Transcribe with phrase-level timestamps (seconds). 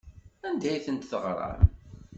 [0.47, 1.63] Anda ay tent-teɣram?